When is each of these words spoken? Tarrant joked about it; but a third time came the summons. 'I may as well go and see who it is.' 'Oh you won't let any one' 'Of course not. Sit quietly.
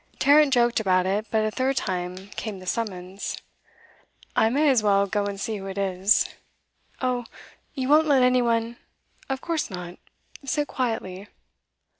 Tarrant 0.17 0.51
joked 0.51 0.79
about 0.79 1.05
it; 1.05 1.27
but 1.29 1.45
a 1.45 1.51
third 1.51 1.77
time 1.77 2.29
came 2.29 2.57
the 2.57 2.65
summons. 2.65 3.37
'I 4.35 4.49
may 4.49 4.67
as 4.67 4.81
well 4.81 5.05
go 5.05 5.27
and 5.27 5.39
see 5.39 5.57
who 5.57 5.67
it 5.67 5.77
is.' 5.77 6.27
'Oh 7.01 7.23
you 7.75 7.87
won't 7.87 8.07
let 8.07 8.23
any 8.23 8.41
one' 8.41 8.77
'Of 9.29 9.41
course 9.41 9.69
not. 9.69 9.99
Sit 10.43 10.67
quietly. 10.67 11.27